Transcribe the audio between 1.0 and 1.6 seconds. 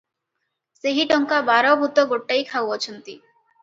ଟଙ୍କା